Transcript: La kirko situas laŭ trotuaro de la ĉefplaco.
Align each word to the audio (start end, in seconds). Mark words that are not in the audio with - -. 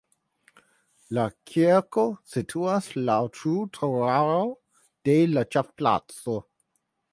La 1.17 1.25
kirko 1.51 2.05
situas 2.31 2.87
laŭ 3.11 3.19
trotuaro 3.37 4.41
de 5.11 5.19
la 5.37 5.47
ĉefplaco. 5.57 6.41